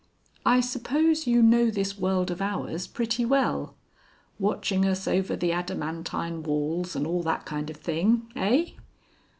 "I 0.47 0.61
suppose 0.61 1.27
you 1.27 1.43
know 1.43 1.69
this 1.69 1.95
world 1.99 2.31
of 2.31 2.41
ours 2.41 2.87
pretty 2.87 3.23
well? 3.23 3.75
Watching 4.39 4.83
us 4.83 5.07
over 5.07 5.35
the 5.35 5.51
adamantine 5.51 6.41
walls 6.41 6.95
and 6.95 7.05
all 7.05 7.21
that 7.21 7.45
kind 7.45 7.69
of 7.69 7.77
thing. 7.77 8.25
Eigh?" 8.35 8.71